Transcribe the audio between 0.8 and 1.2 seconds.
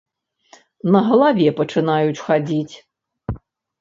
На